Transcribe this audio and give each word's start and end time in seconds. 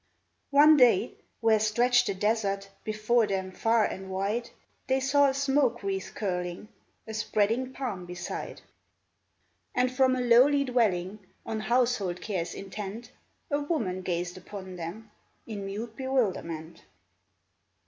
One 0.49 0.77
day, 0.77 1.13
where 1.41 1.59
stretched 1.59 2.07
the 2.07 2.15
desert 2.15 2.71
Before 2.83 3.27
them 3.27 3.51
far 3.51 3.85
and 3.85 4.09
wide, 4.09 4.49
They 4.87 4.99
saw 4.99 5.27
a 5.29 5.33
smoke 5.35 5.83
wreath 5.83 6.13
curling 6.15 6.69
A 7.05 7.13
spreading 7.13 7.71
palm 7.71 8.07
beside; 8.07 8.61
And 9.75 9.91
from 9.91 10.15
a 10.15 10.19
lowly 10.21 10.63
dwelling. 10.63 11.19
On 11.45 11.59
household 11.59 12.19
cares 12.19 12.55
intent, 12.55 13.11
A 13.51 13.61
woman 13.61 14.01
gazed 14.01 14.39
upon 14.39 14.75
them. 14.75 15.11
In 15.45 15.67
mute 15.67 15.95
bewilderment. 15.95 16.81